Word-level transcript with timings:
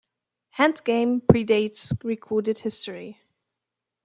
Handgame 0.57 1.21
predates 1.21 1.95
recorded 2.03 2.57
history. 2.61 3.19